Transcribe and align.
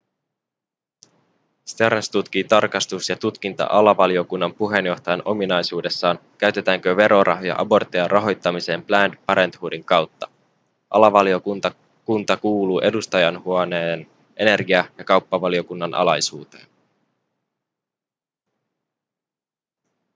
stearns 1.65 2.09
tutkii 2.09 2.43
tarkastus- 2.43 3.09
ja 3.09 3.15
tutkinta-alavaliokunnan 3.15 4.53
puheenjohtajan 4.53 5.21
ominaisuudessaan 5.25 6.19
käytetäänkö 6.37 6.95
verorahoja 6.97 7.55
aborttien 7.57 8.11
rahoittamiseen 8.11 8.83
planned 8.85 9.17
parenthoodin 9.25 9.83
kautta 9.83 10.29
alavaliokunta 10.89 12.37
kuuluu 12.41 12.79
edustajainhuoneen 12.79 14.07
energia- 14.37 14.85
ja 14.97 15.03
kauppavaliokunnan 15.03 15.93
alaisuuteen 15.93 16.65